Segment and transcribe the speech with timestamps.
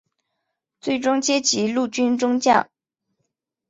[0.79, 2.67] 最终阶级陆军中将。